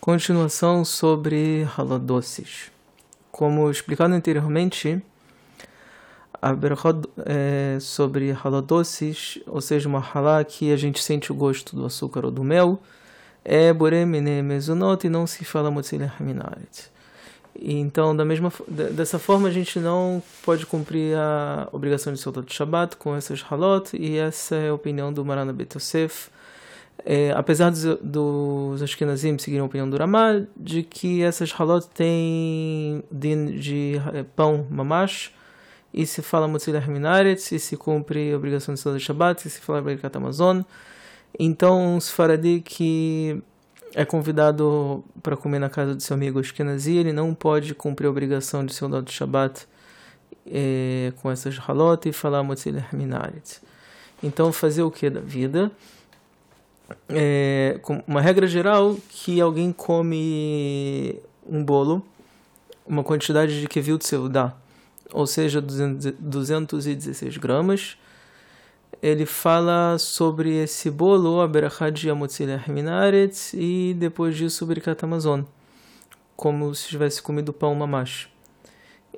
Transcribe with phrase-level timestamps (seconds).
[0.00, 2.70] Continuação sobre haladoces.
[3.32, 5.02] Como explicado anteriormente,
[6.40, 11.74] a berachot é sobre haladoces, ou seja, uma halá que a gente sente o gosto
[11.74, 12.80] do açúcar ou do mel,
[13.44, 16.90] é boremine mezunot e não se fala motzileh minaret.
[17.60, 22.54] Então, da mesma, dessa forma, a gente não pode cumprir a obrigação de soltar de
[22.54, 26.30] Shabbat com essas halot, e essa é a opinião do Marana Betosef,
[27.04, 33.02] é, apesar dos, dos Ashkenazim seguirem a opinião do Ramah, de que essas halot têm
[33.10, 35.32] din de é, pão mamash,
[35.92, 39.60] e se fala Mutzilah Minaretz, e se cumpre a obrigação de Salat Shabbat, e se
[39.60, 40.60] fala Berkat Amazon.
[41.38, 43.42] Então, um Sfaradi que
[43.94, 48.10] é convidado para comer na casa do seu amigo Ashkenazi, ele não pode cumprir a
[48.10, 49.66] obrigação de seu de Shabbat
[50.46, 53.62] é, com essas halot e falar Mutzilah Minaretz.
[54.22, 55.70] Então, fazer o que da vida?
[57.08, 62.04] É, uma regra geral que alguém come um bolo,
[62.86, 63.98] uma quantidade de kevil
[64.28, 64.54] dá,
[65.12, 67.96] ou seja, 216 gramas.
[69.00, 71.46] Ele fala sobre esse bolo, a
[73.54, 75.42] e depois disso Birkat Amazon,
[76.34, 78.28] como se tivesse comido pão mamash.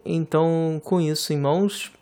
[0.04, 1.92] Então, com isso em mãos,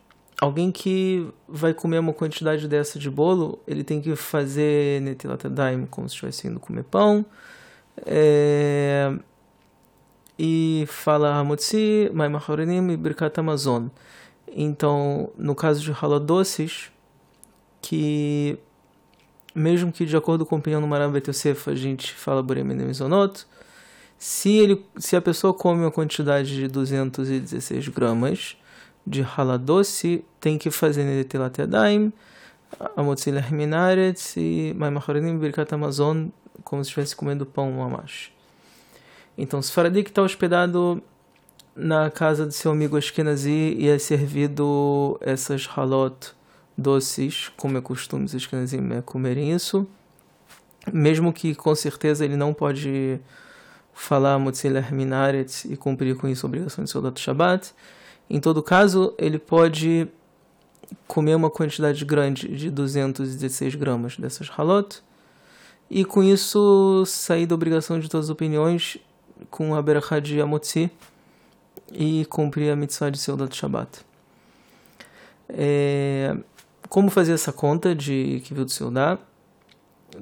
[0.40, 5.86] alguém que vai comer uma quantidade dessa de bolo, ele tem que fazer netilat daim
[5.86, 7.24] como se estivesse indo comer pão.
[8.06, 9.12] É,
[10.38, 13.88] e fala Hamotzi, Maimahorenim e Birkat Amazon.
[14.46, 16.90] Então, no caso de haladoces,
[17.82, 18.58] que
[19.54, 23.44] mesmo que de acordo com o opinião do Maram Betosef, a gente fala Borem Mizonot,
[24.16, 28.56] se, ele, se a pessoa come uma quantidade de 216 gramas,
[29.06, 32.12] de haladoce tem que fazer Netilat Yadayim,
[32.96, 36.28] Amotzileh Minaretz e Maimachorenim Birkat Amazon,
[36.64, 38.30] como se estivesse comendo pão mamash.
[39.36, 41.02] Então, se Faradi que está hospedado
[41.74, 46.32] na casa do seu amigo Ashkenazi e é servido essas halot
[46.76, 49.86] doces, como é costume os Ashkenazim é comerem isso,
[50.92, 53.20] mesmo que com certeza ele não pode
[53.92, 57.72] falar Motzileh Minaretz e cumprir com isso a obrigação de soldato Shabbat,
[58.30, 60.08] em todo caso, ele pode
[61.06, 65.02] comer uma quantidade grande de 216 gramas dessas halot
[65.90, 68.98] e com isso sair da obrigação de todas as opiniões
[69.50, 70.90] com a berachá de Amotzi
[71.92, 74.00] e cumprir a mitzvah de Seudat Shabbat.
[75.48, 76.36] É,
[76.88, 79.20] como fazer essa conta de do Seudat?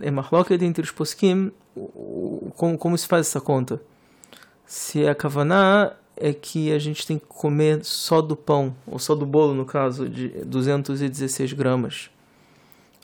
[0.00, 1.50] É marloket entre os poskim,
[2.56, 3.80] como, como se faz essa conta?
[4.64, 9.14] Se a kavaná é que a gente tem que comer só do pão, ou só
[9.14, 12.10] do bolo, no caso, de 216 gramas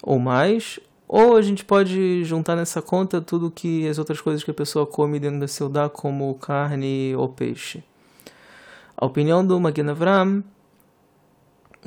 [0.03, 4.51] ou mais, ou a gente pode juntar nessa conta tudo que as outras coisas que
[4.51, 7.85] a pessoa come dentro da Seudá, como carne ou peixe.
[8.97, 10.43] A opinião do Magen Avram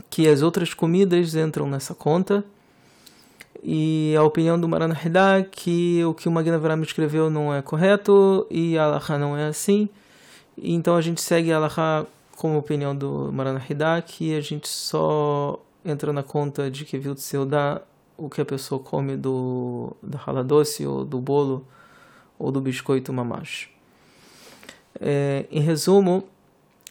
[0.09, 2.43] que as outras comidas entram nessa conta,
[3.63, 7.61] e a opinião do Maran Hidá que o que o Magen Avram escreveu não é
[7.61, 9.89] correto e a Allah não é assim.
[10.57, 16.11] Então a gente segue a Alaha como opinião do Maranahida, que a gente só entra
[16.11, 17.81] na conta de que viu seu dá
[18.17, 21.65] o que a pessoa come do da rala doce ou do bolo
[22.39, 23.69] ou do biscoito mamash.
[24.99, 26.23] É, em resumo,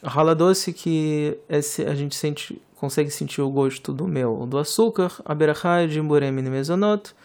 [0.01, 4.45] a rala doce que esse, a gente sente, consegue sentir o gosto do mel ou
[4.45, 7.15] do açúcar, a berachá de Mborem Mezonot,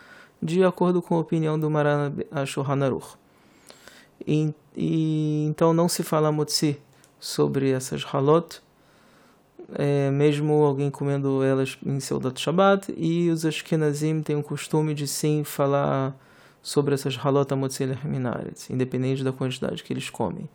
[0.43, 3.20] de acordo com a opinião do Marana Ashurhanaruch.
[4.27, 6.79] E, e, então não se fala motzi
[7.19, 8.61] sobre essas halot,
[9.75, 14.95] é, mesmo alguém comendo elas em seu dat Shabbat, e os Ashkenazim têm o costume
[14.95, 16.17] de sim falar
[16.63, 20.49] sobre essas halot motzi minares, independente da quantidade que eles comem.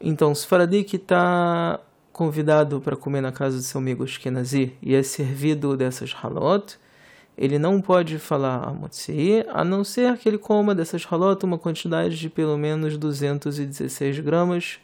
[0.00, 1.80] Então, se Faradi que está
[2.12, 6.78] convidado para comer na casa do seu amigo Ashkenazi e é servido dessas halot,
[7.36, 12.16] ele não pode falar Amotzi, a não ser que ele coma dessas halot uma quantidade
[12.16, 14.78] de pelo menos 216 gramas,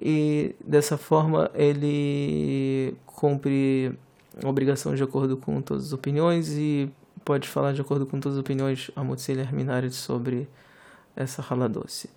[0.00, 3.96] e dessa forma ele cumpre
[4.42, 6.90] a obrigação de acordo com todas as opiniões e
[7.24, 10.48] pode falar de acordo com todas as opiniões Amotzi Herminares sobre
[11.14, 12.10] essa haladoce.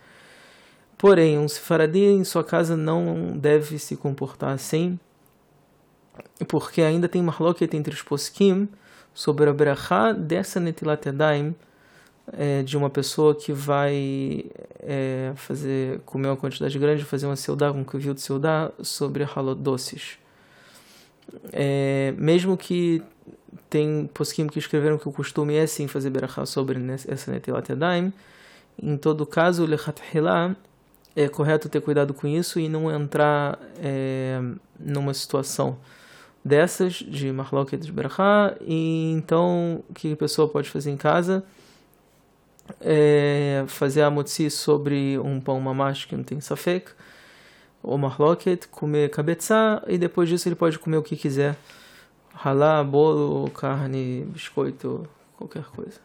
[0.97, 4.97] Porém, um sefaradi em sua casa não deve se comportar assim,
[6.47, 8.69] porque ainda tem marloquet entre os poskim,
[9.15, 11.55] sobre a brachá dessa Netilat Yadayim,
[12.33, 14.45] é, de uma pessoa que vai
[14.81, 19.59] é, fazer comer uma quantidade grande, fazer uma seudá, um kivil de seudá, sobre halot
[19.59, 20.17] doces.
[21.51, 23.01] É, mesmo que
[23.69, 26.77] tem posquim que escreveram que o costume é sim fazer berachá sobre
[27.07, 28.11] essa Netilat Yadayim,
[28.81, 30.55] Em todo caso, o Lechatchilá
[31.15, 34.41] é correto ter cuidado com isso e não entrar é,
[34.77, 35.77] numa situação
[36.45, 38.55] dessas de Marloket de Brachá.
[38.61, 41.43] E então, o que a pessoa pode fazer em casa?
[42.79, 46.91] É fazer a motzi sobre um pão mamash que não tem safek,
[47.81, 51.55] ou marloket, comer cabeça e depois disso ele pode comer o que quiser.
[52.33, 55.07] Ralar, bolo, carne, biscoito,
[55.37, 56.04] qualquer coisa.